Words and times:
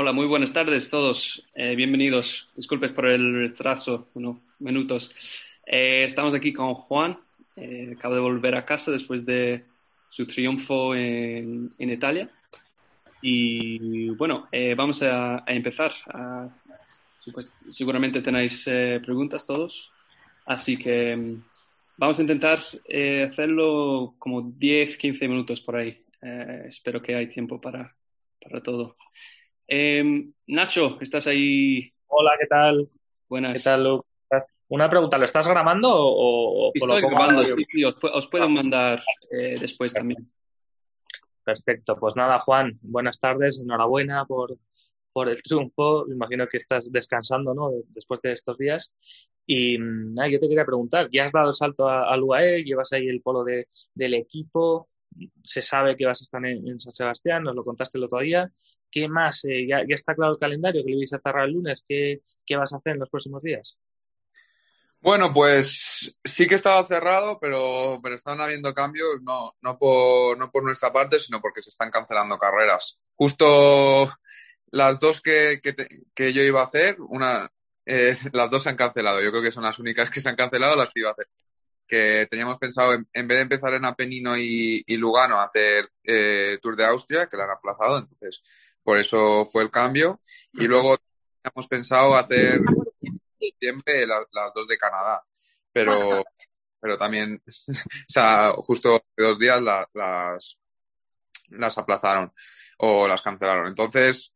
Hola, 0.00 0.12
muy 0.12 0.26
buenas 0.26 0.52
tardes 0.52 0.90
todos. 0.90 1.44
Eh, 1.56 1.74
bienvenidos. 1.74 2.48
Disculpes 2.54 2.92
por 2.92 3.06
el 3.06 3.34
retraso, 3.34 4.06
unos 4.14 4.36
minutos. 4.60 5.10
Eh, 5.66 6.04
estamos 6.04 6.34
aquí 6.34 6.52
con 6.52 6.72
Juan. 6.72 7.18
Eh, 7.56 7.94
acaba 7.96 8.14
de 8.14 8.20
volver 8.20 8.54
a 8.54 8.64
casa 8.64 8.92
después 8.92 9.26
de 9.26 9.64
su 10.08 10.24
triunfo 10.24 10.94
en, 10.94 11.74
en 11.80 11.90
Italia. 11.90 12.30
Y 13.20 14.10
bueno, 14.10 14.48
vamos 14.76 15.02
a, 15.02 15.42
empezar. 15.48 15.90
A, 16.06 16.48
seguramente 17.68 18.22
tenéis 18.22 18.62
preguntas 19.02 19.44
todos. 19.44 19.90
Así 20.46 20.76
que 20.76 21.16
mm, 21.16 21.42
vamos 21.96 22.20
a 22.20 22.22
intentar 22.22 22.60
hacerlo 23.26 24.14
como 24.20 24.42
10, 24.42 24.96
15 24.96 25.26
minutos 25.26 25.60
por 25.60 25.74
ahí. 25.74 26.00
espero 26.68 27.02
que 27.02 27.16
hay 27.16 27.26
tiempo 27.26 27.60
para, 27.60 27.96
para 28.40 28.62
todo. 28.62 28.94
Eh, 29.68 30.30
Nacho, 30.46 30.96
¿estás 31.00 31.26
ahí? 31.26 31.92
Hola, 32.06 32.32
¿qué 32.40 32.46
tal? 32.46 32.88
Buenas. 33.28 33.52
¿Qué 33.52 33.60
tal, 33.60 33.84
Luke? 33.84 34.08
Una 34.70 34.88
pregunta, 34.88 35.16
¿lo 35.16 35.24
estás 35.24 35.46
grabando 35.46 35.88
o, 35.90 36.72
Estoy 36.74 37.00
grabando, 37.00 37.42
sí, 37.70 37.84
os, 37.84 38.26
puedo 38.28 38.48
mandar 38.48 39.02
eh, 39.30 39.56
después 39.58 39.94
también. 39.94 40.30
Perfecto, 41.42 41.96
pues 41.98 42.16
nada, 42.16 42.38
Juan, 42.40 42.78
buenas 42.82 43.18
tardes, 43.18 43.58
enhorabuena 43.58 44.26
por, 44.26 44.58
por 45.12 45.30
el 45.30 45.42
triunfo. 45.42 46.04
Me 46.06 46.14
imagino 46.14 46.46
que 46.46 46.58
estás 46.58 46.92
descansando, 46.92 47.54
¿no? 47.54 47.70
Después 47.88 48.20
de 48.20 48.32
estos 48.32 48.58
días. 48.58 48.92
Y 49.46 49.78
nada, 49.78 50.28
yo 50.28 50.38
te 50.38 50.48
quería 50.48 50.66
preguntar, 50.66 51.08
¿ya 51.10 51.24
has 51.24 51.32
dado 51.32 51.48
el 51.48 51.54
salto 51.54 51.88
al 51.88 52.22
UAE? 52.22 52.64
¿Llevas 52.64 52.92
ahí 52.92 53.08
el 53.08 53.22
polo 53.22 53.44
de, 53.44 53.68
del 53.94 54.14
equipo? 54.14 54.88
Se 55.42 55.62
sabe 55.62 55.96
que 55.96 56.06
vas 56.06 56.20
a 56.20 56.24
estar 56.24 56.44
en, 56.44 56.78
San 56.80 56.92
Sebastián, 56.92 57.42
nos 57.42 57.54
lo 57.54 57.64
contaste 57.64 57.98
el 57.98 58.04
otro 58.04 58.20
día. 58.20 58.40
¿Qué 58.90 59.08
más? 59.08 59.44
Eh, 59.44 59.66
ya, 59.68 59.82
está 59.88 60.14
claro 60.14 60.32
el 60.32 60.38
calendario 60.38 60.84
que 60.84 60.90
le 60.90 60.98
vais 60.98 61.12
a 61.12 61.18
cerrar 61.18 61.46
el 61.46 61.54
lunes. 61.54 61.84
¿Qué, 61.86 62.20
vas 62.56 62.72
a 62.72 62.76
hacer 62.76 62.94
en 62.94 63.00
los 63.00 63.10
próximos 63.10 63.42
días? 63.42 63.78
Bueno, 65.00 65.32
pues 65.32 66.18
sí 66.24 66.46
que 66.46 66.56
estaba 66.56 66.84
cerrado, 66.84 67.38
pero, 67.40 68.00
pero 68.02 68.16
están 68.16 68.40
habiendo 68.40 68.74
cambios, 68.74 69.22
no, 69.22 69.54
no, 69.60 69.78
por, 69.78 70.36
no 70.36 70.50
por 70.50 70.64
nuestra 70.64 70.92
parte, 70.92 71.20
sino 71.20 71.40
porque 71.40 71.62
se 71.62 71.70
están 71.70 71.90
cancelando 71.90 72.36
carreras. 72.36 72.98
Justo 73.14 74.08
las 74.70 74.98
dos 74.98 75.20
que, 75.20 75.60
que, 76.14 76.32
yo 76.32 76.42
iba 76.42 76.60
a 76.60 76.64
hacer, 76.64 77.00
una, 77.00 77.50
eh, 77.86 78.14
las 78.32 78.50
dos 78.50 78.62
se 78.62 78.68
han 78.68 78.76
cancelado. 78.76 79.22
Yo 79.22 79.30
creo 79.30 79.42
que 79.42 79.52
son 79.52 79.64
las 79.64 79.78
únicas 79.78 80.10
que 80.10 80.20
se 80.20 80.28
han 80.28 80.36
cancelado 80.36 80.76
las 80.76 80.92
que 80.92 81.00
iba 81.00 81.10
a 81.10 81.12
hacer. 81.12 81.28
Que 81.88 82.26
teníamos 82.30 82.58
pensado, 82.58 82.92
en, 82.92 83.28
vez 83.28 83.38
de 83.38 83.42
empezar 83.42 83.72
en 83.74 83.84
Apenino 83.86 84.36
y, 84.36 84.84
y 84.86 84.96
Lugano, 84.96 85.40
hacer 85.40 85.90
eh, 86.04 86.58
Tour 86.60 86.76
de 86.76 86.84
Austria, 86.84 87.26
que 87.26 87.36
la 87.36 87.44
han 87.44 87.50
aplazado. 87.50 87.98
Entonces, 87.98 88.42
por 88.82 88.98
eso 88.98 89.46
fue 89.46 89.62
el 89.62 89.70
cambio. 89.70 90.20
Y 90.52 90.66
luego 90.66 90.96
hemos 91.42 91.66
pensado 91.66 92.14
hacer 92.14 92.60
siempre 93.58 94.06
las, 94.06 94.54
dos 94.54 94.68
de 94.68 94.78
Canadá, 94.78 95.24
pero, 95.72 96.24
pero 96.80 96.98
también, 96.98 97.42
o 97.46 97.72
sea, 98.06 98.52
justo 98.52 99.02
dos 99.16 99.38
días 99.38 99.60
las, 99.62 100.58
las 101.48 101.78
aplazaron 101.78 102.32
o 102.78 103.08
las 103.08 103.22
cancelaron. 103.22 103.66
Entonces, 103.66 104.32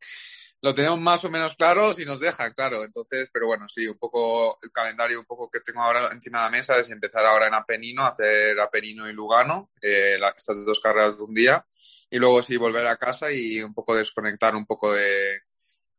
lo 0.62 0.74
tenemos 0.76 1.00
más 1.00 1.24
o 1.24 1.30
menos 1.30 1.56
claro 1.56 1.92
si 1.92 2.04
nos 2.04 2.20
dejan, 2.20 2.52
claro. 2.54 2.84
Entonces, 2.84 3.28
pero 3.32 3.48
bueno, 3.48 3.68
sí, 3.68 3.86
un 3.88 3.98
poco 3.98 4.58
el 4.62 4.70
calendario 4.70 5.18
un 5.18 5.26
poco 5.26 5.50
que 5.50 5.60
tengo 5.60 5.82
ahora 5.82 6.10
encima 6.12 6.38
de 6.38 6.44
la 6.44 6.50
mesa 6.50 6.78
es 6.78 6.88
empezar 6.88 7.26
ahora 7.26 7.48
en 7.48 7.54
Apenino, 7.54 8.04
hacer 8.04 8.58
Apenino 8.60 9.10
y 9.10 9.12
Lugano, 9.12 9.70
eh, 9.82 10.18
estas 10.36 10.64
dos 10.64 10.80
carreras 10.80 11.18
de 11.18 11.24
un 11.24 11.34
día. 11.34 11.66
Y 12.10 12.18
luego 12.18 12.42
sí 12.42 12.56
volver 12.56 12.86
a 12.86 12.96
casa 12.96 13.32
y 13.32 13.60
un 13.60 13.74
poco 13.74 13.96
desconectar 13.96 14.54
un 14.54 14.64
poco 14.64 14.92
de, 14.92 15.40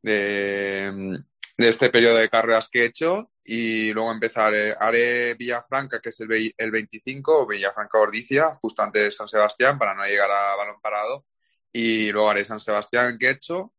de, 0.02 1.20
este 1.58 1.90
periodo 1.90 2.18
de 2.18 2.30
carreras 2.30 2.70
que 2.70 2.84
he 2.84 2.86
hecho. 2.86 3.32
Y 3.44 3.92
luego 3.92 4.14
empezar, 4.14 4.56
eh, 4.56 4.74
haré 4.80 5.34
Villafranca, 5.34 6.00
que 6.00 6.10
es 6.10 6.20
el, 6.22 6.54
el 6.58 6.72
25, 6.72 7.48
Villafranca 7.48 8.00
Ordicia, 8.00 8.52
justo 8.62 8.82
antes 8.82 9.04
de 9.04 9.12
San 9.12 9.28
Sebastián, 9.28 9.78
para 9.78 9.94
no 9.94 10.06
llegar 10.06 10.32
a 10.32 10.56
balón 10.56 10.80
parado, 10.82 11.26
y 11.74 12.12
luego 12.14 12.30
haré 12.30 12.46
San 12.46 12.62
Sebastián, 12.62 13.18
que 13.20 13.28
he 13.28 13.32
hecho, 13.32 13.74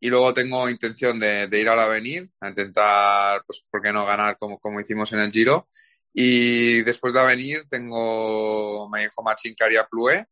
y 0.00 0.08
luego 0.08 0.34
tengo 0.34 0.68
intención 0.68 1.18
de, 1.18 1.48
ir 1.52 1.68
al 1.68 1.80
Avenir, 1.80 2.28
a 2.40 2.48
intentar, 2.48 3.42
pues, 3.46 3.64
¿por 3.70 3.82
qué 3.82 3.92
no 3.92 4.04
ganar 4.04 4.36
como, 4.38 4.58
como 4.58 4.80
hicimos 4.80 5.12
en 5.12 5.20
el 5.20 5.32
Giro? 5.32 5.68
Y 6.12 6.82
después 6.82 7.12
de 7.12 7.20
Avenir 7.20 7.66
tengo, 7.68 8.88
me 8.88 9.02
dijo 9.02 9.22
Machín 9.22 9.54
que 9.54 9.64
haría 9.64 9.86
Plue, 9.86 10.26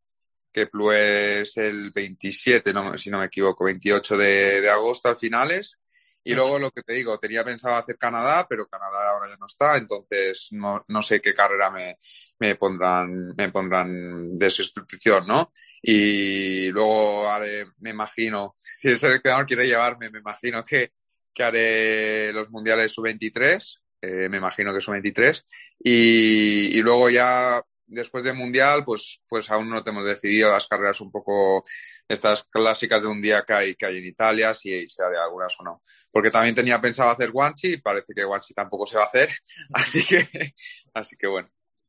que 0.54 0.66
Plue 0.66 1.40
es 1.40 1.56
el 1.56 1.90
27, 1.90 2.72
no, 2.72 2.96
si 2.96 3.10
no 3.10 3.18
me 3.18 3.26
equivoco, 3.26 3.64
28 3.64 4.16
de, 4.16 4.70
agosto 4.70 5.08
al 5.08 5.18
finales. 5.18 5.78
Y 6.24 6.34
luego 6.34 6.58
lo 6.58 6.70
que 6.70 6.82
te 6.82 6.94
digo, 6.94 7.18
tenía 7.18 7.44
pensado 7.44 7.76
hacer 7.76 7.98
Canadá, 7.98 8.46
pero 8.48 8.66
Canadá 8.66 9.10
ahora 9.10 9.28
ya 9.28 9.36
no 9.36 9.46
está, 9.46 9.76
entonces 9.76 10.48
no, 10.52 10.84
no 10.88 11.02
sé 11.02 11.20
qué 11.20 11.34
carrera 11.34 11.70
me, 11.70 11.96
me, 12.38 12.56
pondrán, 12.56 13.34
me 13.36 13.50
pondrán 13.50 14.36
de 14.36 14.48
sustitución, 14.50 15.26
¿no? 15.26 15.52
Y 15.82 16.70
luego 16.70 17.28
haré, 17.30 17.66
me 17.78 17.90
imagino, 17.90 18.54
si 18.58 18.88
el 18.88 18.98
seleccionador 18.98 19.46
quiere 19.46 19.66
llevarme, 19.66 20.10
me 20.10 20.20
imagino 20.20 20.64
que, 20.64 20.92
que 21.32 21.42
haré 21.42 22.32
los 22.32 22.50
mundiales 22.50 22.92
sub-23, 22.92 23.80
eh, 24.00 24.28
me 24.30 24.38
imagino 24.38 24.72
que 24.72 24.80
sub-23, 24.80 25.44
y, 25.78 26.78
y 26.78 26.80
luego 26.80 27.10
ya 27.10 27.62
después 27.86 28.24
del 28.24 28.34
Mundial, 28.34 28.84
pues, 28.84 29.20
pues 29.28 29.50
aún 29.50 29.68
no 29.68 29.82
tenemos 29.82 30.06
decidido 30.06 30.50
las 30.50 30.66
carreras 30.66 31.00
un 31.00 31.10
poco 31.10 31.64
estas 32.08 32.44
clásicas 32.44 33.02
de 33.02 33.08
un 33.08 33.20
día 33.20 33.44
que 33.46 33.52
hay, 33.52 33.74
que 33.74 33.86
hay 33.86 33.98
en 33.98 34.06
Italia, 34.06 34.54
si 34.54 34.88
se 34.88 35.02
haré 35.02 35.18
algunas 35.18 35.58
o 35.60 35.64
no. 35.64 35.82
Porque 36.10 36.30
también 36.30 36.54
tenía 36.54 36.80
pensado 36.80 37.10
hacer 37.10 37.30
Guanchi 37.30 37.74
y 37.74 37.76
parece 37.78 38.14
que 38.14 38.24
Guanchi 38.24 38.54
tampoco 38.54 38.86
se 38.86 38.96
va 38.96 39.04
a 39.04 39.06
hacer, 39.06 39.30
así 39.72 40.04
que, 40.04 40.52
así 40.94 41.16
que 41.16 41.26
bueno. 41.26 41.48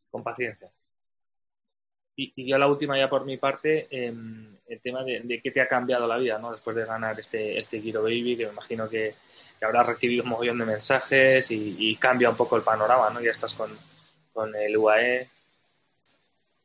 Con 0.09 0.23
paciencia. 0.23 0.69
Y, 2.15 2.47
yo 2.47 2.57
la 2.57 2.67
última 2.67 2.97
ya 2.97 3.09
por 3.09 3.25
mi 3.25 3.37
parte, 3.37 3.87
em, 3.89 4.57
el 4.67 4.81
tema 4.81 5.03
de, 5.03 5.41
qué 5.43 5.51
te 5.51 5.61
ha 5.61 5.67
cambiado 5.67 6.07
la 6.07 6.17
vida, 6.17 6.37
¿no? 6.39 6.51
Después 6.51 6.75
de 6.75 6.85
ganar 6.85 7.19
este, 7.19 7.59
este 7.59 7.81
Giro 7.81 8.03
Baby, 8.03 8.37
que 8.37 8.45
me 8.45 8.53
imagino 8.53 8.87
que, 8.89 9.15
que 9.59 9.65
habrás 9.65 9.85
recibido 9.85 10.23
un 10.23 10.29
montón 10.29 10.57
de 10.59 10.65
mensajes 10.65 11.51
y, 11.51 11.95
cambia 11.97 12.29
un 12.29 12.37
poco 12.37 12.55
el 12.55 12.63
panorama, 12.63 13.09
¿no? 13.09 13.21
Ya 13.21 13.31
estás 13.31 13.53
con, 13.53 13.77
con 14.31 14.55
el 14.55 14.77
UAE, 14.77 15.29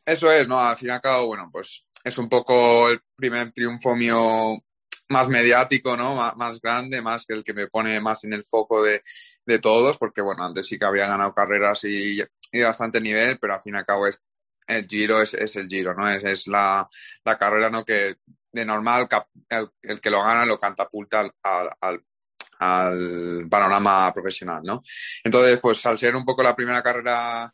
eso 0.04 0.30
es, 0.30 0.48
¿no? 0.48 0.58
Al 0.58 0.76
fin 0.76 0.88
y 0.88 0.92
al 0.92 1.00
cabo, 1.00 1.26
bueno, 1.26 1.48
pues 1.52 1.84
es 2.04 2.18
un 2.18 2.28
poco 2.28 2.88
el 2.88 3.00
primer 3.16 3.52
triunfo 3.52 3.94
mío 3.94 4.58
más 5.08 5.28
mediático, 5.28 5.96
¿no? 5.96 6.14
más 6.14 6.60
grande, 6.60 7.02
más 7.02 7.26
que 7.26 7.34
el 7.34 7.44
que 7.44 7.52
me 7.52 7.66
pone 7.66 8.00
más 8.00 8.22
en 8.24 8.32
el 8.32 8.44
foco 8.44 8.82
de, 8.82 9.02
todos, 9.58 9.98
porque 9.98 10.20
bueno, 10.20 10.44
antes 10.44 10.66
sí 10.68 10.78
que 10.78 10.84
había 10.84 11.08
ganado 11.08 11.34
carreras 11.34 11.82
y, 11.82 12.22
y 12.52 12.60
bastante 12.60 13.00
nivel, 13.00 13.38
pero 13.38 13.54
al 13.54 13.62
fin 13.62 13.74
y 13.74 13.78
al 13.78 13.84
cabo 13.84 14.06
es, 14.06 14.22
el 14.68 14.86
Giro 14.86 15.20
es, 15.20 15.34
el 15.34 15.68
Giro, 15.68 15.94
¿no? 15.94 16.08
Es, 16.08 16.22
es 16.24 16.46
la, 16.46 16.88
carrera, 17.38 17.70
¿no? 17.70 17.84
Que 17.84 18.16
de 18.52 18.64
normal 18.64 19.08
el, 19.48 20.00
que 20.00 20.10
lo 20.10 20.22
gana 20.22 20.44
lo 20.44 20.58
catapulta 20.58 21.20
al, 21.20 21.32
al, 21.80 22.04
al, 22.58 23.48
panorama 23.50 24.12
profesional, 24.14 24.62
¿no? 24.64 24.82
Entonces, 25.24 25.58
pues 25.60 25.84
al 25.86 25.98
ser 25.98 26.14
un 26.14 26.24
poco 26.24 26.42
la 26.42 26.54
primera 26.54 26.82
carrera 26.82 27.52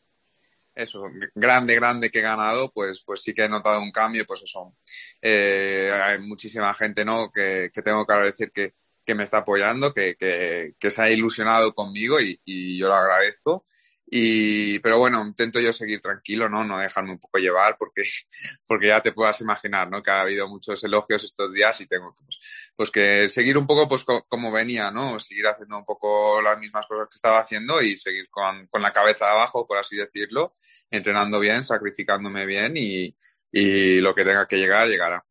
eso, 0.76 1.04
grande, 1.34 1.74
grande 1.74 2.10
que 2.10 2.18
he 2.18 2.22
ganado, 2.22 2.70
pues, 2.70 3.02
pues 3.04 3.22
sí 3.22 3.34
que 3.34 3.44
he 3.44 3.48
notado 3.48 3.80
un 3.80 3.90
cambio, 3.90 4.26
pues 4.26 4.42
eso. 4.42 4.76
Eh, 5.22 5.90
hay 5.92 6.18
muchísima 6.18 6.72
gente, 6.74 7.04
¿no? 7.04 7.32
Que, 7.32 7.70
que 7.72 7.82
tengo 7.82 8.06
que 8.06 8.12
agradecer 8.12 8.52
que, 8.52 8.74
que 9.04 9.14
me 9.14 9.24
está 9.24 9.38
apoyando, 9.38 9.94
que, 9.94 10.16
que, 10.16 10.74
que, 10.78 10.90
se 10.90 11.02
ha 11.02 11.10
ilusionado 11.10 11.74
conmigo 11.74 12.20
y, 12.20 12.40
y 12.44 12.78
yo 12.78 12.88
lo 12.88 12.94
agradezco. 12.94 13.66
Y, 14.08 14.78
pero 14.78 14.98
bueno, 14.98 15.20
intento 15.26 15.58
yo 15.58 15.72
seguir 15.72 16.00
tranquilo, 16.00 16.48
¿no? 16.48 16.62
No 16.62 16.78
dejarme 16.78 17.10
un 17.12 17.18
poco 17.18 17.38
llevar 17.38 17.76
porque, 17.76 18.02
porque 18.66 18.86
ya 18.88 19.00
te 19.00 19.12
puedas 19.12 19.40
imaginar, 19.40 19.90
¿no? 19.90 20.02
Que 20.02 20.10
ha 20.12 20.20
habido 20.20 20.48
muchos 20.48 20.82
elogios 20.84 21.24
estos 21.24 21.52
días 21.52 21.80
y 21.80 21.88
tengo 21.88 22.14
pues, 22.14 22.38
pues 22.76 22.90
que 22.90 23.28
seguir 23.28 23.58
un 23.58 23.66
poco, 23.66 23.88
pues, 23.88 24.04
como 24.04 24.52
venía, 24.52 24.90
¿no? 24.92 25.18
Seguir 25.18 25.48
haciendo 25.48 25.78
un 25.78 25.84
poco 25.84 26.40
las 26.40 26.58
mismas 26.58 26.86
cosas 26.86 27.08
que 27.10 27.16
estaba 27.16 27.40
haciendo 27.40 27.82
y 27.82 27.96
seguir 27.96 28.28
con, 28.30 28.68
con 28.68 28.80
la 28.80 28.92
cabeza 28.92 29.30
abajo, 29.30 29.66
por 29.66 29.78
así 29.78 29.96
decirlo, 29.96 30.52
entrenando 30.90 31.40
bien, 31.40 31.64
sacrificándome 31.64 32.46
bien 32.46 32.76
y, 32.76 33.16
y 33.50 34.00
lo 34.00 34.14
que 34.14 34.24
tenga 34.24 34.46
que 34.46 34.58
llegar, 34.58 34.88
llegará. 34.88 35.24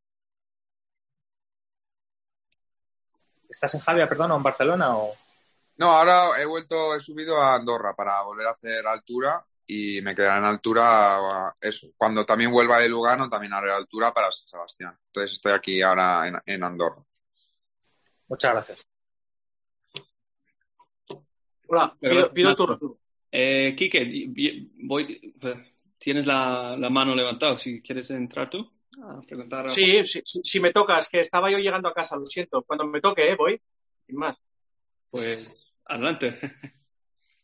¿Estás 3.50 3.74
en 3.76 3.80
Javier, 3.80 4.10
perdón, 4.10 4.32
o 4.32 4.36
en 4.36 4.44
Barcelona 4.44 4.98
o...? 4.98 5.25
No, 5.78 5.92
ahora 5.92 6.42
he 6.42 6.46
vuelto, 6.46 6.96
he 6.96 7.00
subido 7.00 7.38
a 7.42 7.56
Andorra 7.56 7.94
para 7.96 8.22
volver 8.24 8.48
a 8.48 8.52
hacer 8.52 8.88
altura 8.88 9.46
y 9.68 10.02
me 10.02 10.16
quedaré 10.16 10.40
en 10.40 10.46
altura 10.46 11.54
eso. 11.60 11.88
Cuando 11.98 12.26
también 12.26 12.52
vuelva 12.52 12.80
de 12.80 12.88
Lugano, 12.88 13.30
también 13.30 13.54
haré 13.54 13.72
altura 13.72 14.14
para 14.14 14.32
San 14.32 14.48
Sebastián. 14.48 14.98
Entonces 15.08 15.34
estoy 15.34 15.52
aquí 15.52 15.82
ahora 15.82 16.42
en, 16.46 16.64
Andorra. 16.64 17.04
Muchas 18.28 18.54
gracias. 18.54 18.86
Hola, 21.68 21.98
pido, 22.34 22.56
turno. 22.56 22.98
Eh, 23.32 23.76
Quique, 23.76 24.70
voy, 24.84 25.36
tienes 25.98 26.26
la, 26.26 26.78
mano 26.90 27.14
levantada, 27.16 27.60
si 27.60 27.82
quieres 27.82 28.10
entrar 28.12 28.50
tú. 28.50 28.72
preguntar. 29.28 29.70
Sí, 29.70 30.06
sí, 30.06 30.22
si 30.24 30.60
me 30.62 30.72
toca, 30.72 31.00
es 31.00 31.10
que 31.10 31.20
estaba 31.20 31.52
yo 31.52 31.58
llegando 31.58 31.90
a 31.90 31.94
casa, 31.94 32.16
lo 32.16 32.26
siento. 32.26 32.64
Cuando 32.64 32.86
me 32.86 33.02
toque, 33.02 33.30
¿eh? 33.30 33.36
voy, 33.36 33.60
sin 34.06 34.16
más. 34.16 34.38
Pues 35.10 35.65
adelante. 35.86 36.40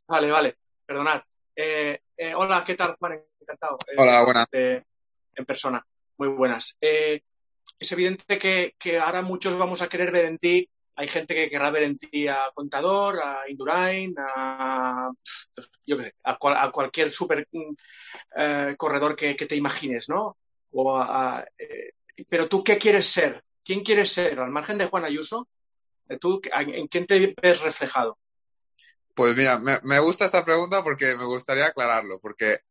Vale, 0.07 0.29
vale, 0.29 0.57
perdonad. 0.85 1.21
Eh, 1.55 2.01
eh, 2.17 2.35
hola, 2.35 2.63
¿qué 2.65 2.75
tal, 2.75 2.95
Juan? 2.99 3.23
Encantado. 3.39 3.77
Eh, 3.88 3.95
hola, 3.97 4.23
buenas. 4.23 4.47
en 4.51 5.45
persona, 5.45 5.85
muy 6.17 6.27
buenas. 6.27 6.77
es 6.81 7.91
evidente 7.91 8.38
que, 8.38 8.75
que, 8.77 8.99
ahora 8.99 9.21
muchos 9.21 9.57
vamos 9.57 9.81
a 9.81 9.88
querer 9.88 10.11
ver 10.11 10.25
en 10.25 10.38
ti, 10.38 10.69
hay 10.95 11.07
gente 11.07 11.33
que 11.33 11.49
querrá 11.49 11.71
ver 11.71 11.83
en 11.83 11.97
ti 11.97 12.27
a 12.27 12.51
Contador, 12.53 13.21
a 13.23 13.49
Indurain, 13.49 14.13
a, 14.17 15.09
yo 15.85 15.97
qué 15.97 16.03
sé, 16.03 16.15
a, 16.23 16.38
cualquier 16.71 17.09
super 17.11 17.47
corredor 18.77 19.15
que, 19.15 19.35
que, 19.35 19.45
te 19.45 19.55
imagines, 19.55 20.09
¿no? 20.09 20.38
O 20.73 21.03
pero 22.27 22.49
tú, 22.49 22.63
¿qué 22.63 22.77
quieres 22.77 23.07
ser? 23.07 23.43
¿Quién 23.63 23.81
quieres 23.81 24.11
ser? 24.11 24.39
Al 24.39 24.51
margen 24.51 24.77
de 24.77 24.88
Juan 24.88 25.05
Ayuso, 25.05 25.47
¿tú 26.19 26.41
en 26.43 26.88
quién 26.88 27.05
te 27.07 27.33
ves 27.41 27.61
reflejado? 27.61 28.17
Pues 29.21 29.35
mira, 29.35 29.59
me, 29.59 30.00
gusta 30.00 30.25
esta 30.25 30.44
pregunta 30.44 30.83
porque 30.83 31.15
me 31.15 31.25
gustaría 31.25 31.68
aclararlo, 31.68 32.19
porque 32.19 32.62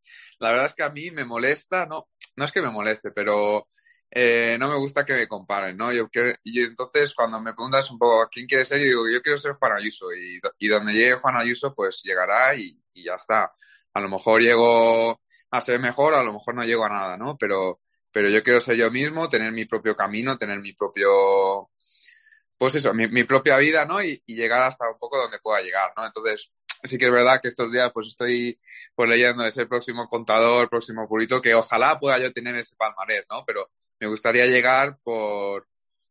la 0.41 0.51
verdad 0.51 0.67
es 0.67 0.75
que 0.75 0.83
a 0.83 0.91
mí 0.91 1.13
me 1.13 1.25
molesta, 1.25 1.87
no, 1.87 2.09
no 2.35 2.45
es 2.45 2.51
que 2.51 2.61
me 2.61 2.71
moleste, 2.71 3.13
pero 3.13 3.69
eh, 4.11 4.57
no 4.59 4.69
me 4.69 4.75
gusta 4.75 5.05
que 5.05 5.13
me 5.13 5.29
comparen, 5.29 5.77
¿no? 5.77 5.93
Yo, 5.93 6.09
entonces 6.13 7.15
cuando 7.15 7.41
me 7.41 7.55
preguntas 7.55 7.89
un 7.93 8.01
poco 8.01 8.29
quién 8.33 8.49
quieres 8.49 8.67
ser, 8.67 8.81
yo 8.81 8.85
digo, 8.85 9.09
yo 9.09 9.23
quiero 9.23 9.39
ser 9.39 9.53
Juan 9.53 9.75
Ayuso 9.75 10.13
y, 10.13 10.41
y 10.59 10.67
donde 10.67 10.93
llegue 10.93 11.15
Juan 11.15 11.37
Ayuso, 11.37 11.73
pues 11.73 12.03
llegará 12.03 12.53
y, 12.57 12.77
y, 12.95 13.05
ya 13.05 13.15
está. 13.15 13.49
A 13.95 14.01
lo 14.01 14.09
mejor 14.09 14.43
llego 14.43 15.21
a 15.53 15.61
ser 15.61 15.79
mejor, 15.79 16.15
a 16.15 16.25
lo 16.25 16.33
mejor 16.33 16.57
no 16.57 16.65
llego 16.65 16.85
a 16.85 16.89
nada, 16.89 17.17
¿no? 17.17 17.39
Pero, 17.39 17.81
pero 18.11 18.29
yo 18.29 18.43
quiero 18.43 18.61
ser 18.61 18.77
yo 18.77 18.91
mismo, 18.91 19.29
tener 19.29 19.53
mi 19.53 19.67
propio 19.67 19.95
camino, 19.95 20.37
tener 20.37 20.59
mi 20.59 20.73
propio 20.73 21.71
pues 22.61 22.75
eso, 22.75 22.93
mi, 22.93 23.25
propia 23.25 23.57
vida, 23.57 23.87
¿no? 23.87 24.05
Y, 24.05 24.23
llegar 24.27 24.61
hasta 24.61 24.87
un 24.91 24.99
poco 24.99 25.17
donde 25.17 25.39
pueda 25.39 25.63
llegar, 25.63 25.95
¿no? 25.97 26.05
Entonces, 26.05 26.53
sí 26.85 26.99
que 26.99 27.07
es 27.07 27.11
verdad 27.11 27.41
que 27.41 27.49
estos 27.49 27.73
días 27.73 27.91
pues 27.95 28.09
estoy 28.09 28.61
pues 28.95 29.09
leyendo 29.09 29.43
de 29.43 29.51
ser 29.51 29.67
próximo 29.67 30.07
contador, 30.11 30.69
próximo 30.69 31.09
purito, 31.09 31.41
que 31.41 31.55
ojalá 31.55 31.99
pueda 31.99 32.19
yo 32.19 32.31
tener 32.35 32.55
ese 32.57 32.77
palmarés, 32.77 33.25
¿no? 33.31 33.45
Pero 33.47 33.71
me 33.99 34.09
gustaría 34.09 34.47
llegar 34.47 34.99
por, 35.03 35.67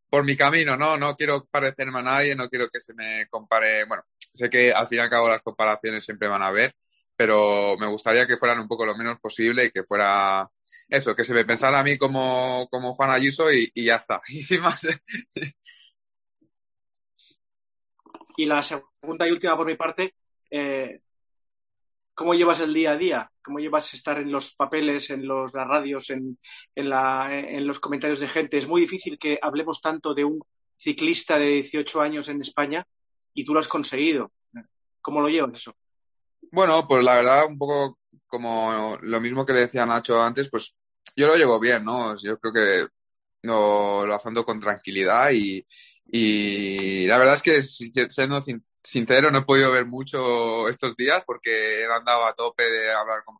por 0.09 0.23
mi 0.23 0.35
camino, 0.35 0.75
¿no? 0.75 0.97
No 0.97 1.15
quiero 1.15 1.45
parecerme 1.45 1.99
a 1.99 2.01
nadie, 2.01 2.35
no 2.35 2.49
quiero 2.49 2.67
que 2.71 2.79
se 2.79 2.95
me 2.95 3.27
compare, 3.29 3.83
bueno, 3.85 4.03
sé 4.33 4.49
que 4.49 4.73
al 4.73 4.87
fin 4.87 4.97
y 4.97 5.01
al 5.01 5.09
cabo 5.11 5.29
las 5.29 5.43
comparaciones 5.43 6.03
siempre 6.03 6.27
van 6.27 6.41
a 6.41 6.47
haber, 6.47 6.73
pero 7.15 7.77
me 7.77 7.85
gustaría 7.85 8.25
que 8.25 8.37
fueran 8.37 8.59
un 8.59 8.67
poco 8.67 8.87
lo 8.87 8.97
menos 8.97 9.19
posible 9.19 9.65
y 9.65 9.71
que 9.71 9.83
fuera 9.83 10.49
eso, 10.87 11.15
que 11.15 11.23
se 11.23 11.33
me 11.35 11.45
pensara 11.45 11.79
a 11.79 11.83
mí 11.83 11.99
como, 11.99 12.67
como 12.71 12.95
Juan 12.95 13.11
Ayuso 13.11 13.53
y, 13.53 13.71
y 13.75 13.85
ya 13.85 13.97
está. 13.97 14.19
Y 14.29 14.41
sin 14.41 14.61
más, 14.61 14.81
Y 18.39 18.45
la 18.45 18.63
segunda 18.63 19.27
y 19.27 19.31
última 19.31 19.57
por 19.57 19.67
mi 19.67 19.75
parte, 19.75 20.15
eh, 20.49 21.01
¿cómo 22.13 22.33
llevas 22.33 22.61
el 22.61 22.73
día 22.73 22.91
a 22.91 22.95
día? 22.95 23.29
¿Cómo 23.43 23.59
llevas 23.59 23.93
estar 23.93 24.17
en 24.17 24.31
los 24.31 24.55
papeles, 24.55 25.09
en 25.09 25.27
los, 25.27 25.53
las 25.53 25.67
radios, 25.67 26.09
en, 26.09 26.37
en, 26.73 27.67
los 27.67 27.81
comentarios 27.81 28.21
de 28.21 28.29
gente? 28.29 28.57
Es 28.57 28.65
muy 28.65 28.79
difícil 28.79 29.19
que 29.19 29.37
hablemos 29.41 29.81
tanto 29.81 30.13
de 30.13 30.23
un 30.23 30.41
ciclista 30.77 31.37
de 31.37 31.47
18 31.47 31.99
años 31.99 32.29
en 32.29 32.39
España 32.39 32.87
y 33.33 33.43
tú 33.43 33.53
lo 33.53 33.59
has 33.59 33.67
conseguido. 33.67 34.31
¿Cómo 35.01 35.19
lo 35.19 35.27
llevas 35.27 35.55
eso? 35.55 35.75
Bueno, 36.49 36.87
pues 36.87 37.03
la 37.03 37.15
verdad, 37.15 37.45
un 37.45 37.57
poco 37.57 37.99
como 38.25 38.97
lo 39.01 39.19
mismo 39.19 39.45
que 39.45 39.51
le 39.51 39.59
decía 39.59 39.85
Nacho 39.85 40.23
antes, 40.23 40.49
pues 40.49 40.77
yo 41.13 41.27
lo 41.27 41.35
llevo 41.35 41.59
bien, 41.59 41.83
¿no? 41.83 42.15
Yo 42.15 42.39
creo 42.39 42.53
que 42.53 42.87
lo, 43.41 44.05
lo 44.05 44.13
afronto 44.13 44.45
con 44.45 44.61
tranquilidad 44.61 45.31
y, 45.31 45.65
y 46.11 47.05
la 47.07 47.17
verdad 47.17 47.35
es 47.35 47.41
que, 47.41 47.61
siendo 47.61 48.41
sincero, 48.83 49.31
no 49.31 49.39
he 49.39 49.43
podido 49.43 49.71
ver 49.71 49.85
mucho 49.85 50.67
estos 50.67 50.95
días 50.95 51.23
porque 51.25 51.81
he 51.81 51.85
andado 51.85 52.25
a 52.25 52.33
tope 52.33 52.63
de 52.63 52.91
hablar 52.91 53.23
con, 53.23 53.37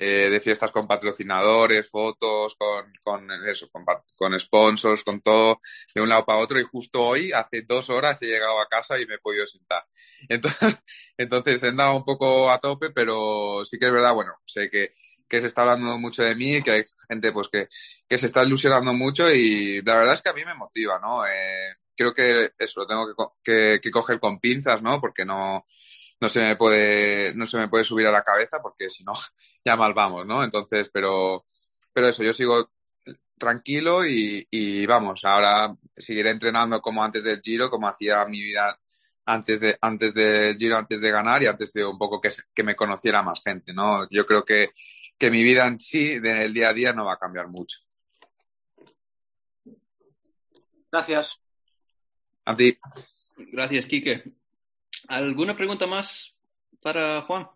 eh, 0.00 0.30
de 0.30 0.40
fiestas 0.40 0.70
con 0.70 0.86
patrocinadores, 0.86 1.90
fotos, 1.90 2.54
con, 2.56 2.92
con 3.02 3.28
eso, 3.46 3.68
con, 3.70 3.84
con, 4.14 4.38
sponsors, 4.38 5.02
con 5.02 5.20
todo, 5.22 5.60
de 5.94 6.00
un 6.00 6.08
lado 6.08 6.24
para 6.24 6.38
otro. 6.38 6.60
Y 6.60 6.62
justo 6.62 7.02
hoy, 7.02 7.32
hace 7.32 7.62
dos 7.62 7.90
horas, 7.90 8.22
he 8.22 8.26
llegado 8.26 8.60
a 8.60 8.68
casa 8.68 9.00
y 9.00 9.06
me 9.06 9.14
he 9.14 9.18
podido 9.18 9.44
sentar. 9.46 9.84
Entonces, 10.28 10.78
entonces 11.16 11.62
he 11.62 11.68
andado 11.68 11.96
un 11.96 12.04
poco 12.04 12.50
a 12.50 12.60
tope, 12.60 12.90
pero 12.90 13.64
sí 13.64 13.78
que 13.78 13.86
es 13.86 13.92
verdad, 13.92 14.14
bueno, 14.14 14.34
sé 14.44 14.68
que 14.70 14.92
que 15.28 15.40
se 15.40 15.46
está 15.46 15.62
hablando 15.62 15.98
mucho 15.98 16.22
de 16.22 16.34
mí, 16.34 16.62
que 16.62 16.70
hay 16.70 16.84
gente 17.08 17.32
pues 17.32 17.48
que, 17.48 17.68
que 18.08 18.18
se 18.18 18.26
está 18.26 18.42
ilusionando 18.42 18.94
mucho 18.94 19.32
y 19.32 19.82
la 19.82 19.98
verdad 19.98 20.14
es 20.14 20.22
que 20.22 20.30
a 20.30 20.34
mí 20.34 20.44
me 20.44 20.54
motiva, 20.54 20.98
¿no? 20.98 21.26
Eh, 21.26 21.74
creo 21.94 22.14
que 22.14 22.52
eso 22.58 22.80
lo 22.80 22.86
tengo 22.86 23.36
que, 23.42 23.80
que, 23.82 23.90
coger 23.90 24.18
con 24.18 24.40
pinzas, 24.40 24.82
¿no? 24.82 25.00
Porque 25.00 25.24
no, 25.24 25.66
no 26.20 26.28
se 26.28 26.40
me 26.42 26.56
puede, 26.56 27.34
no 27.34 27.44
se 27.44 27.58
me 27.58 27.68
puede 27.68 27.84
subir 27.84 28.06
a 28.06 28.12
la 28.12 28.22
cabeza 28.22 28.60
porque 28.62 28.88
si 28.88 29.04
no, 29.04 29.12
ya 29.64 29.76
mal 29.76 29.94
vamos, 29.94 30.26
¿no? 30.26 30.42
Entonces, 30.42 30.90
pero, 30.92 31.44
pero 31.92 32.08
eso, 32.08 32.22
yo 32.22 32.32
sigo 32.32 32.70
tranquilo 33.36 34.04
y, 34.06 34.46
y 34.50 34.86
vamos, 34.86 35.24
ahora 35.24 35.74
seguiré 35.96 36.30
entrenando 36.30 36.80
como 36.80 37.04
antes 37.04 37.22
del 37.22 37.40
giro, 37.40 37.70
como 37.70 37.88
hacía 37.88 38.24
mi 38.26 38.42
vida 38.42 38.78
antes 39.28 39.60
de 39.60 39.78
antes 39.82 40.14
del 40.14 40.56
giro, 40.56 40.76
antes 40.76 41.00
de 41.00 41.10
ganar 41.10 41.42
y 41.42 41.46
antes 41.46 41.72
de 41.72 41.84
un 41.84 41.98
poco 41.98 42.20
que, 42.20 42.30
que 42.54 42.62
me 42.62 42.74
conociera 42.74 43.22
más 43.22 43.42
gente, 43.42 43.74
¿no? 43.74 44.08
Yo 44.10 44.24
creo 44.26 44.44
que 44.44 44.70
que 45.18 45.30
mi 45.30 45.42
vida 45.42 45.66
en 45.66 45.80
sí, 45.80 46.18
del 46.20 46.54
día 46.54 46.70
a 46.70 46.74
día, 46.74 46.92
no 46.92 47.04
va 47.04 47.14
a 47.14 47.18
cambiar 47.18 47.48
mucho. 47.48 47.78
Gracias. 50.90 51.40
A 52.44 52.56
ti. 52.56 52.78
Gracias, 53.36 53.86
Quique. 53.86 54.22
¿Alguna 55.08 55.56
pregunta 55.56 55.86
más 55.86 56.34
para 56.80 57.22
Juan? 57.22 57.48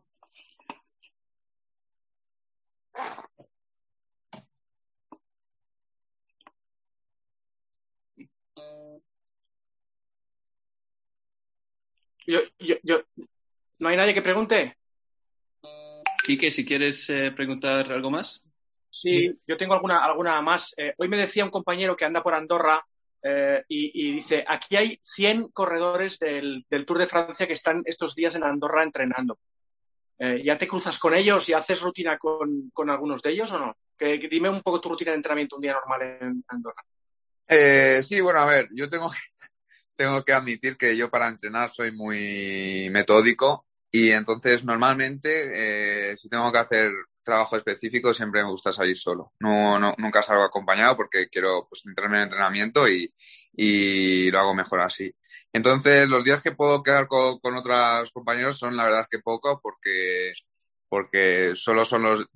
Yo, 12.25 12.39
yo, 12.61 12.77
yo, 12.85 13.03
¿No 13.81 13.89
hay 13.89 13.97
nadie 13.97 14.15
que 14.15 14.23
pregunte? 14.23 14.77
Quique, 16.23 16.53
si 16.53 16.65
quieres 16.65 17.11
eh, 17.11 17.33
preguntar 17.33 17.91
algo 17.91 18.11
más. 18.11 18.43
Sí, 18.89 19.37
yo 19.47 19.57
tengo 19.57 19.75
alguna, 19.75 20.05
alguna 20.05 20.41
más. 20.41 20.75
Eh, 20.77 20.95
hoy 20.97 21.09
me 21.09 21.17
decía 21.17 21.45
un 21.45 21.51
compañero 21.51 21.97
que 21.97 22.05
anda 22.05 22.23
por 22.23 22.35
Andorra 22.35 22.85
eh, 23.23 23.65
y, 23.69 24.13
dice, 24.15 24.45
aquí 24.47 24.77
hay 24.77 25.01
100 25.03 25.49
corredores 25.49 26.19
del, 26.19 26.65
Tour 26.87 26.99
de 26.99 27.07
Francia 27.07 27.47
que 27.47 27.55
están 27.55 27.83
estos 27.85 28.15
días 28.15 28.35
en 28.35 28.45
Andorra 28.45 28.83
entrenando. 28.83 29.39
¿Ya 30.45 30.57
te 30.57 30.69
cruzas 30.69 31.01
con 31.01 31.15
ellos 31.15 31.49
y 31.49 31.53
haces 31.53 31.81
rutina 31.81 32.17
con, 32.17 32.71
algunos 32.89 33.21
de 33.23 33.31
ellos 33.31 33.51
o 33.51 33.59
no? 33.59 33.77
Que, 33.99 34.19
dime 34.19 34.49
un 34.49 34.63
poco 34.63 34.81
tu 34.81 34.91
rutina 34.91 35.11
de 35.11 35.17
entrenamiento 35.17 35.57
un 35.57 35.63
día 35.63 35.73
normal 35.73 36.19
en 36.21 36.45
Andorra. 36.47 36.85
sí, 38.05 38.21
bueno, 38.21 38.39
a 38.39 38.47
ver, 38.47 38.69
yo 38.71 38.89
tengo, 38.89 39.09
tengo 39.97 40.25
que 40.25 40.33
admitir 40.33 40.77
que 40.77 40.97
yo 40.97 41.11
para 41.11 41.27
entrenar 41.27 41.71
soy 41.71 41.91
muy 41.91 42.89
metódico 42.93 43.67
y 43.95 44.11
entonces, 44.11 44.65
normalmente, 44.65 46.13
eh, 46.13 46.17
si 46.17 46.31
tengo 46.31 46.51
que 46.51 46.59
hacer 46.59 46.91
trabajo 47.23 47.59
específico, 47.59 48.15
siempre 48.15 48.43
me 48.43 48.49
gusta 48.49 48.73
salir 48.73 48.97
solo. 48.97 49.35
No, 49.41 49.79
no 49.79 49.95
nunca 49.99 50.23
salgo 50.23 50.45
acompañado 50.45 50.97
porque 50.97 51.29
quiero 51.29 51.67
pues, 51.69 51.85
entrarme 51.87 52.17
en 52.17 52.25
entrenamiento 52.25 52.89
y, 52.89 53.13
y, 53.53 54.31
lo 54.31 54.39
hago 54.41 54.55
mejor 54.55 54.81
así. 54.81 55.15
Entonces, 55.53 56.09
los 56.09 56.25
días 56.25 56.41
que 56.41 56.53
puedo 56.53 56.83
quedar 56.83 57.07
con, 57.07 57.39
con 57.41 57.55
otros 57.57 58.11
compañeros 58.13 58.59
son 58.59 58.77
la 58.77 58.85
verdad 58.85 59.07
que 59.11 59.19
poco 59.19 59.61
porque, 59.63 60.33
porque 60.89 61.53
solo 61.55 61.85
son 61.85 62.03
los, 62.05 62.27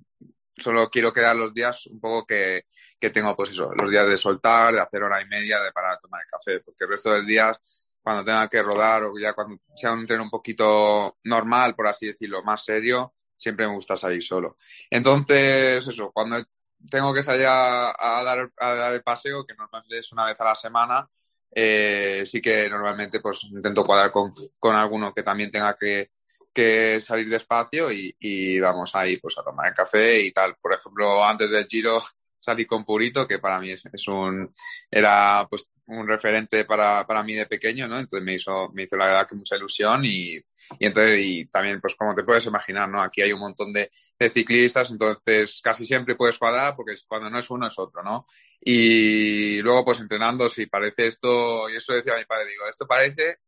solo 0.57 0.89
quiero 0.91 1.11
quedar 1.11 1.35
los 1.35 1.53
días 1.55 1.87
un 1.87 1.99
poco 1.99 2.25
que, 2.27 2.65
que 2.99 3.09
tengo, 3.09 3.35
pues 3.35 3.49
eso, 3.51 3.71
los 3.73 3.89
días 3.89 4.07
de 4.07 4.17
soltar, 4.17 4.75
de 4.75 4.81
hacer 4.81 5.03
hora 5.03 5.21
y 5.21 5.25
media, 5.27 5.59
de 5.61 5.71
parar 5.71 5.93
a 5.93 5.99
tomar 5.99 6.21
el 6.21 6.27
café, 6.27 6.59
porque 6.59 6.83
el 6.83 6.91
resto 6.91 7.13
del 7.13 7.25
día 7.25 7.59
cuando 8.07 8.23
tenga 8.23 8.47
que 8.47 8.63
rodar 8.63 9.03
o 9.03 9.19
ya 9.19 9.33
cuando 9.33 9.57
sea 9.75 9.91
un 9.91 10.05
tren 10.05 10.21
un 10.21 10.29
poquito 10.29 11.17
normal, 11.25 11.75
por 11.75 11.87
así 11.87 12.07
decirlo, 12.07 12.41
más 12.41 12.63
serio, 12.63 13.15
siempre 13.35 13.67
me 13.67 13.73
gusta 13.73 13.97
salir 13.97 14.23
solo. 14.23 14.55
Entonces, 14.89 15.85
eso, 15.85 16.09
cuando 16.13 16.41
tengo 16.89 17.13
que 17.13 17.21
salir 17.21 17.45
a, 17.49 17.93
dar, 18.23 18.49
a 18.55 18.75
dar, 18.75 18.93
el 18.93 19.03
paseo, 19.03 19.45
que 19.45 19.55
normalmente 19.55 19.97
es 19.97 20.09
una 20.13 20.25
vez 20.25 20.37
a 20.39 20.45
la 20.45 20.55
semana, 20.55 21.09
eh, 21.51 22.23
sí 22.25 22.41
que 22.41 22.69
normalmente 22.69 23.19
pues 23.19 23.43
intento 23.43 23.83
cuadrar 23.83 24.09
con, 24.09 24.31
con 24.57 24.73
alguno 24.77 25.13
que 25.13 25.23
también 25.23 25.51
tenga 25.51 25.75
que, 25.77 26.11
que 26.53 27.01
salir 27.01 27.29
despacio 27.29 27.91
y, 27.91 28.15
y, 28.21 28.57
vamos 28.61 28.95
ahí 28.95 29.17
pues 29.17 29.37
a 29.37 29.43
tomar 29.43 29.67
el 29.67 29.73
café 29.73 30.21
y 30.21 30.31
tal. 30.31 30.55
Por 30.61 30.71
ejemplo, 30.71 31.25
antes 31.25 31.49
del 31.51 31.67
giro 31.67 32.01
salí 32.39 32.65
con 32.65 32.85
Purito, 32.85 33.27
que 33.27 33.39
para 33.39 33.59
mí 33.59 33.71
es, 33.71 34.07
un, 34.07 34.53
era 34.89 35.47
pues 35.49 35.69
un 35.87 36.07
referente 36.07 36.65
para, 36.65 37.05
para, 37.05 37.23
mí 37.23 37.33
de 37.33 37.45
pequeño, 37.45 37.87
¿no? 37.87 37.97
Entonces 37.97 38.25
me 38.25 38.35
hizo, 38.35 38.69
me 38.73 38.83
hizo 38.83 38.97
la 38.97 39.07
verdad 39.07 39.27
que 39.27 39.35
mucha 39.35 39.55
ilusión 39.55 40.03
y, 40.05 40.35
y 40.35 40.85
entonces, 40.85 41.19
y 41.23 41.45
también, 41.45 41.79
pues 41.81 41.95
como 41.95 42.13
te 42.13 42.23
puedes 42.23 42.45
imaginar, 42.45 42.89
¿no? 42.89 43.01
Aquí 43.01 43.21
hay 43.21 43.31
un 43.31 43.39
montón 43.39 43.73
de, 43.73 43.91
de, 44.19 44.29
ciclistas, 44.29 44.91
entonces 44.91 45.61
casi 45.63 45.85
siempre 45.85 46.15
puedes 46.15 46.37
cuadrar 46.37 46.75
porque 46.75 46.93
cuando 47.07 47.29
no 47.29 47.39
es 47.39 47.49
uno 47.49 47.67
es 47.67 47.79
otro, 47.79 48.03
¿no? 48.03 48.25
Y 48.61 49.61
luego, 49.61 49.85
pues 49.85 49.99
entrenando, 49.99 50.49
si 50.49 50.65
parece 50.65 51.07
esto, 51.07 51.69
y 51.69 51.75
eso 51.75 51.93
decía 51.93 52.17
mi 52.17 52.25
padre, 52.25 52.49
digo, 52.49 52.67
esto 52.67 52.87
parece 52.87 53.39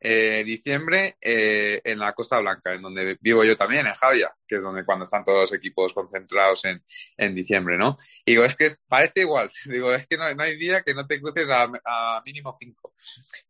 eh, 0.00 0.44
diciembre 0.44 1.16
eh, 1.20 1.80
en 1.84 1.98
la 1.98 2.12
Costa 2.12 2.38
Blanca, 2.40 2.72
en 2.72 2.82
donde 2.82 3.18
vivo 3.20 3.44
yo 3.44 3.56
también, 3.56 3.86
en 3.86 3.94
Javia, 3.94 4.32
que 4.46 4.56
es 4.56 4.62
donde 4.62 4.84
cuando 4.84 5.02
están 5.02 5.24
todos 5.24 5.42
los 5.42 5.52
equipos 5.52 5.92
concentrados 5.92 6.64
en, 6.64 6.82
en 7.16 7.34
diciembre, 7.34 7.76
¿no? 7.76 7.98
Y 8.24 8.32
digo, 8.32 8.44
es 8.44 8.54
que 8.54 8.70
parece 8.86 9.20
igual, 9.20 9.50
digo, 9.66 9.92
es 9.92 10.06
que 10.06 10.16
no, 10.16 10.32
no 10.34 10.42
hay 10.42 10.56
día 10.56 10.82
que 10.82 10.94
no 10.94 11.06
te 11.06 11.20
cruces 11.20 11.46
a, 11.50 12.22
mínimo 12.24 12.54
cinco. 12.58 12.94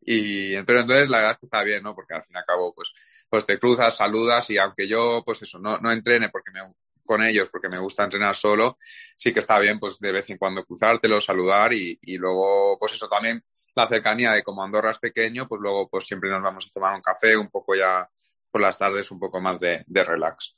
Y, 0.00 0.61
pero 0.62 0.81
entonces 0.81 1.09
la 1.09 1.19
verdad 1.19 1.33
es 1.33 1.38
que 1.38 1.47
está 1.47 1.62
bien, 1.62 1.83
¿no? 1.83 1.95
Porque 1.95 2.14
al 2.14 2.23
fin 2.23 2.35
y 2.35 2.38
al 2.38 2.45
cabo, 2.45 2.75
pues, 2.75 2.93
pues 3.28 3.45
te 3.45 3.59
cruzas, 3.59 3.97
saludas 3.97 4.49
y 4.50 4.59
aunque 4.59 4.88
yo, 4.88 5.23
pues 5.25 5.43
eso, 5.43 5.59
no, 5.59 5.78
no 5.78 5.93
entrene 5.93 6.28
porque 6.31 6.50
me 6.50 6.61
con 7.09 7.23
ellos 7.23 7.49
porque 7.50 7.71
me 7.71 7.79
gusta 7.79 8.05
entrenar 8.05 8.37
solo, 8.37 8.77
sí 9.17 9.33
que 9.33 9.41
está 9.41 9.59
bien 9.59 9.81
pues 9.81 9.99
de 9.99 10.12
vez 10.12 10.29
en 10.29 10.37
cuando 10.37 10.62
cruzártelo, 10.65 11.21
saludar 11.23 11.73
y, 11.73 11.99
luego 12.19 12.79
pues 12.79 12.93
eso 12.93 13.09
también 13.09 13.43
la 13.75 13.88
cercanía 13.88 14.33
de 14.33 14.43
como 14.43 14.62
Andorra 14.62 14.91
es 14.91 14.99
pequeño, 14.99 15.49
pues 15.49 15.62
luego 15.62 15.88
pues 15.88 16.07
siempre 16.07 16.29
nos 16.29 16.43
vamos 16.43 16.67
a 16.67 16.73
tomar 16.73 16.95
un 16.95 17.00
café, 17.00 17.35
un 17.37 17.49
poco 17.49 17.75
ya 17.75 18.07
por 18.50 18.61
las 18.61 18.77
tardes, 18.77 19.11
un 19.11 19.19
poco 19.19 19.41
más 19.41 19.59
de, 19.59 19.85
de 19.87 20.05
relax. 20.05 20.53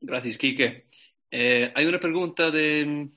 Gracias, 0.00 0.38
Quique. 0.38 0.86
Eh, 1.30 1.72
hay 1.74 1.86
una 1.86 1.98
pregunta 1.98 2.50
de 2.52 3.10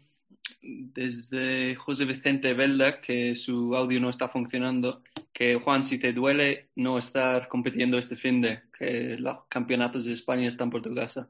desde 0.62 1.76
José 1.76 2.06
Vicente 2.06 2.54
Velda 2.54 3.00
que 3.02 3.36
su 3.36 3.76
audio 3.76 4.00
no 4.00 4.10
está 4.10 4.30
funcionando. 4.30 5.04
Que 5.38 5.53
Juan, 5.53 5.84
si 5.84 6.00
te 6.00 6.13
duele 6.13 6.72
no 6.77 6.98
estar 6.98 7.48
compitiendo 7.48 8.00
este 8.00 8.17
fin 8.17 8.41
de 8.41 8.63
que 8.75 9.17
los 9.20 9.46
campeonatos 9.48 10.06
de 10.06 10.13
España 10.13 10.48
están 10.48 10.72
por 10.72 10.82
tu 10.82 10.96
casa. 10.96 11.29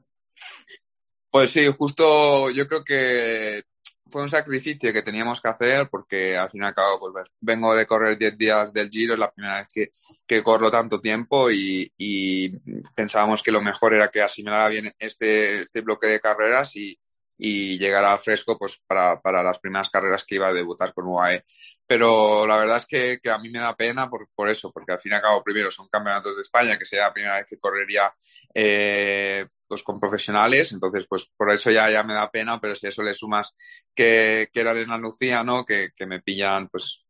Pues 1.30 1.50
sí, 1.50 1.66
justo 1.76 2.48
yo 2.48 2.66
creo 2.66 2.82
que 2.82 3.64
fue 4.08 4.22
un 4.22 4.30
sacrificio 4.30 4.94
que 4.94 5.02
teníamos 5.02 5.42
que 5.42 5.48
hacer 5.48 5.90
porque 5.90 6.38
al 6.38 6.50
fin 6.50 6.62
y 6.62 6.64
al 6.64 6.74
cabo 6.74 6.98
pues, 7.12 7.26
vengo 7.38 7.74
de 7.74 7.84
correr 7.84 8.16
10 8.16 8.38
días 8.38 8.72
del 8.72 8.88
Giro, 8.88 9.12
es 9.12 9.18
la 9.18 9.30
primera 9.30 9.58
vez 9.58 9.68
que, 9.70 9.90
que 10.26 10.42
corro 10.42 10.70
tanto 10.70 11.02
tiempo 11.02 11.50
y, 11.50 11.92
y, 11.98 12.48
pensábamos 12.94 13.42
que 13.42 13.52
lo 13.52 13.60
mejor 13.60 13.92
era 13.92 14.08
que 14.08 14.22
asimilara 14.22 14.70
bien 14.70 14.94
este, 14.98 15.60
este 15.60 15.82
bloque 15.82 16.06
de 16.06 16.20
carreras 16.20 16.74
y, 16.76 16.98
y 17.38 17.78
llegara 17.78 18.18
fresco 18.18 18.58
pues 18.58 18.82
para, 18.84 19.20
para, 19.20 19.44
las 19.44 19.60
primeras 19.60 19.88
carreras 19.88 20.24
que 20.24 20.34
iba 20.34 20.48
a 20.48 20.52
debutar 20.52 20.92
con 20.92 21.06
UAE. 21.06 21.44
Pero 21.86 22.46
la 22.46 22.58
verdad 22.58 22.78
es 22.78 22.86
que, 22.86 23.20
que 23.22 23.30
a 23.30 23.38
mí 23.38 23.48
me 23.48 23.60
da 23.60 23.76
pena 23.76 24.10
por, 24.10 24.28
por, 24.34 24.48
eso, 24.48 24.72
porque 24.72 24.92
al 24.92 25.00
fin 25.00 25.12
y 25.12 25.14
al 25.14 25.22
cabo, 25.22 25.42
primero 25.44 25.70
son 25.70 25.88
campeonatos 25.88 26.34
de 26.34 26.42
España, 26.42 26.76
que 26.76 26.84
sería 26.84 27.06
la 27.06 27.12
primera 27.14 27.36
vez 27.36 27.46
que 27.46 27.58
correría 27.58 28.12
eh, 28.52 29.46
pues 29.68 29.84
con 29.84 30.00
profesionales, 30.00 30.72
entonces 30.72 31.06
pues 31.08 31.30
por 31.36 31.52
eso 31.52 31.70
ya, 31.70 31.88
ya 31.90 32.02
me 32.02 32.14
da 32.14 32.30
pena, 32.30 32.60
pero 32.60 32.74
si 32.74 32.88
eso 32.88 33.02
le 33.02 33.14
sumas 33.14 33.54
que, 33.94 34.50
que 34.52 34.60
era 34.60 34.72
en 34.72 35.00
Lucía, 35.00 35.44
¿no? 35.44 35.64
Que, 35.64 35.90
que 35.94 36.06
me 36.06 36.20
pillan, 36.20 36.68
pues, 36.68 37.04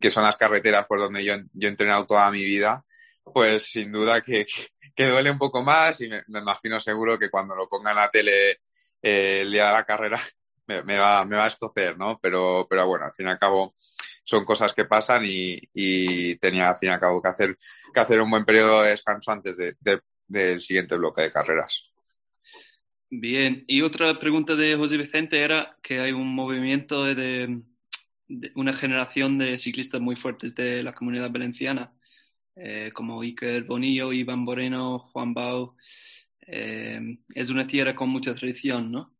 que 0.00 0.10
son 0.10 0.24
las 0.24 0.36
carreteras 0.36 0.86
por 0.86 0.98
donde 0.98 1.24
yo, 1.24 1.36
yo 1.52 1.68
he 1.68 1.70
entrenado 1.70 2.06
toda 2.06 2.30
mi 2.30 2.42
vida, 2.44 2.84
pues 3.22 3.70
sin 3.70 3.92
duda 3.92 4.22
que, 4.22 4.44
que 4.94 5.06
duele 5.06 5.30
un 5.30 5.38
poco 5.38 5.62
más 5.62 6.00
y 6.00 6.08
me, 6.08 6.24
me 6.26 6.40
imagino 6.40 6.80
seguro 6.80 7.18
que 7.18 7.30
cuando 7.30 7.54
lo 7.54 7.68
ponga 7.68 7.90
en 7.90 7.96
la 7.96 8.10
tele 8.10 8.60
eh, 9.02 9.40
el 9.42 9.52
día 9.52 9.68
de 9.68 9.72
la 9.72 9.84
carrera 9.84 10.18
me, 10.66 10.98
va, 10.98 11.24
me 11.24 11.36
va 11.36 11.44
a 11.44 11.48
escocer, 11.48 11.96
¿no? 11.96 12.18
Pero, 12.20 12.66
pero 12.68 12.86
bueno, 12.86 13.06
al 13.06 13.12
fin 13.12 13.26
y 13.26 13.30
al 13.30 13.38
cabo 13.38 13.74
son 14.24 14.44
cosas 14.44 14.74
que 14.74 14.84
pasan 14.84 15.24
y, 15.26 16.36
tenía 16.36 16.70
al 16.70 16.78
fin 16.78 16.90
y 16.90 16.92
al 16.92 17.00
cabo 17.00 17.22
que 17.22 17.28
hacer, 17.28 17.56
que 17.92 18.00
hacer 18.00 18.20
un 18.20 18.30
buen 18.30 18.44
periodo 18.44 18.82
de 18.82 18.90
descanso 18.90 19.30
antes 19.30 19.56
de, 19.56 19.74
de, 19.80 20.00
del 20.26 20.60
siguiente 20.60 20.96
bloque 20.96 21.22
de 21.22 21.32
carreras. 21.32 21.92
Bien, 23.10 23.64
y 23.66 23.80
otra 23.80 24.18
pregunta 24.18 24.54
de 24.54 24.76
José 24.76 24.98
Vicente 24.98 25.42
era 25.42 25.78
que 25.82 26.00
hay 26.00 26.12
un 26.12 26.34
movimiento 26.34 27.04
de, 27.04 27.62
de 28.28 28.52
una 28.54 28.74
generación 28.74 29.38
de 29.38 29.58
ciclistas 29.58 30.00
muy 30.02 30.14
fuertes 30.14 30.54
de 30.54 30.82
la 30.82 30.92
comunidad 30.92 31.30
valenciana, 31.30 31.92
eh, 32.54 32.90
como 32.92 33.22
Iker 33.22 33.64
Bonillo, 33.64 34.12
Iván 34.12 34.40
Moreno, 34.40 34.98
Juan 34.98 35.32
Bau, 35.32 35.74
eh, 36.50 37.18
es 37.34 37.50
una 37.50 37.66
tierra 37.66 37.94
con 37.94 38.08
mucha 38.08 38.34
tradición, 38.34 38.90
¿no? 38.90 39.14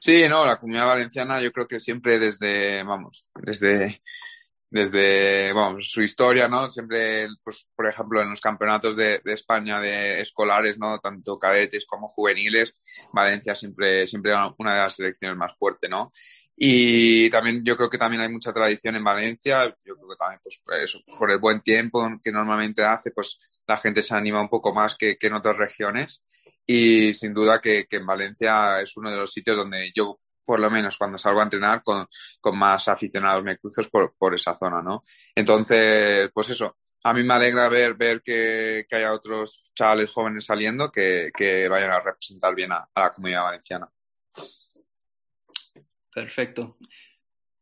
Sí, 0.00 0.24
no, 0.28 0.46
la 0.46 0.58
comunidad 0.58 0.86
valenciana 0.86 1.40
yo 1.40 1.52
creo 1.52 1.66
que 1.66 1.80
siempre 1.80 2.18
desde, 2.18 2.82
vamos, 2.84 3.28
desde, 3.40 4.02
desde, 4.70 5.52
su 5.80 6.02
historia, 6.02 6.48
¿no? 6.48 6.70
Siempre, 6.70 7.28
pues, 7.42 7.66
por 7.74 7.88
ejemplo, 7.88 8.22
en 8.22 8.30
los 8.30 8.40
campeonatos 8.40 8.96
de, 8.96 9.20
España 9.26 9.80
de 9.80 10.20
escolares, 10.20 10.78
¿no? 10.78 10.98
Tanto 10.98 11.38
cadetes 11.38 11.86
como 11.86 12.08
juveniles, 12.08 12.74
Valencia 13.12 13.54
siempre, 13.54 14.06
siempre 14.06 14.32
era 14.32 14.52
una 14.58 14.74
de 14.74 14.80
las 14.80 14.94
selecciones 14.94 15.36
más 15.36 15.56
fuertes, 15.56 15.90
¿no? 15.90 16.12
Y 16.56 17.28
también 17.30 17.64
yo 17.64 17.76
creo 17.76 17.90
que 17.90 17.98
también 17.98 18.22
hay 18.22 18.28
mucha 18.28 18.52
tradición 18.52 18.94
en 18.94 19.04
Valencia, 19.04 19.66
yo 19.84 19.96
creo 19.96 20.08
que 20.08 20.16
también 20.16 20.40
pues 20.42 20.62
por 21.18 21.30
el 21.30 21.38
buen 21.38 21.60
tiempo 21.60 22.08
que 22.22 22.30
normalmente 22.30 22.84
hace, 22.84 23.10
pues 23.10 23.38
la 23.72 23.78
gente 23.78 24.02
se 24.02 24.14
anima 24.14 24.40
un 24.40 24.48
poco 24.48 24.74
más 24.74 24.96
que, 24.96 25.16
que 25.16 25.26
en 25.28 25.34
otras 25.34 25.56
regiones 25.56 26.22
y 26.66 27.14
sin 27.14 27.32
duda 27.32 27.60
que, 27.60 27.86
que, 27.86 27.96
en 27.96 28.06
Valencia 28.06 28.80
es 28.80 28.96
uno 28.96 29.10
de 29.10 29.16
los 29.16 29.32
sitios 29.32 29.56
donde 29.56 29.90
yo 29.94 30.20
por 30.44 30.60
lo 30.60 30.70
menos 30.70 30.98
cuando 30.98 31.18
salgo 31.18 31.40
a 31.40 31.44
entrenar 31.44 31.82
con, 31.82 32.06
con 32.40 32.58
más 32.58 32.88
aficionados 32.88 33.42
me 33.42 33.58
cruzo 33.58 33.82
por, 33.90 34.14
por 34.16 34.34
esa 34.34 34.58
zona, 34.58 34.82
¿no? 34.82 35.04
Entonces, 35.34 36.30
pues 36.34 36.50
eso, 36.50 36.76
a 37.04 37.14
mí 37.14 37.22
me 37.22 37.34
alegra 37.34 37.68
ver, 37.68 37.94
ver 37.94 38.22
que, 38.22 38.86
que 38.88 38.96
haya 38.96 39.12
otros 39.12 39.72
chavales 39.74 40.10
jóvenes 40.10 40.44
saliendo 40.44 40.90
que, 40.90 41.30
que 41.36 41.68
vayan 41.68 41.90
a 41.90 42.00
representar 42.00 42.54
bien 42.54 42.72
a, 42.72 42.88
la 42.94 43.12
comunidad 43.12 43.44
valenciana. 43.44 43.88
Perfecto. 46.14 46.76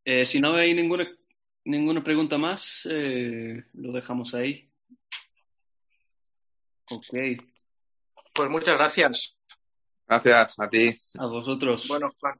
Eh, 0.03 0.25
si 0.25 0.41
no 0.41 0.55
hay 0.55 0.73
ninguna, 0.73 1.07
ninguna 1.65 2.03
pregunta 2.03 2.37
más, 2.37 2.87
eh, 2.89 3.63
lo 3.73 3.91
dejamos 3.91 4.33
ahí. 4.33 4.70
Ok. 6.91 7.43
Pues 8.33 8.49
muchas 8.49 8.77
gracias. 8.77 9.35
Gracias 10.07 10.59
a 10.59 10.69
ti. 10.69 10.93
A 11.17 11.25
vosotros. 11.27 11.87
Bueno, 11.87 12.11
Juan, 12.19 12.39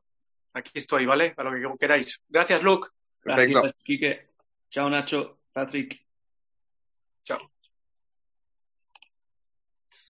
aquí 0.53 0.71
estoy, 0.75 1.05
¿vale? 1.05 1.33
A 1.37 1.43
lo 1.43 1.51
que 1.51 1.77
queráis. 1.79 2.19
Gracias, 2.27 2.63
Luke. 2.63 2.89
Perfecto. 3.21 3.61
Gracias, 3.61 3.83
Quique. 3.83 4.29
Chao, 4.69 4.89
Nacho. 4.89 5.39
Patrick. 5.53 6.05
Chao. 7.23 7.51